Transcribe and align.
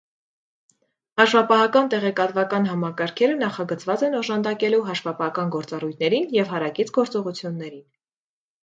Հաշվապահական 1.21 1.91
տեղեկատվական 1.95 2.65
համակարգերը 2.71 3.37
նախագծված 3.43 4.07
են 4.09 4.19
օժանդակելու 4.23 4.83
հաշվապահական 4.89 5.57
գործառույթներին 5.59 6.29
և 6.43 6.53
հարակից 6.57 6.93
գործողություններին։ 7.01 7.89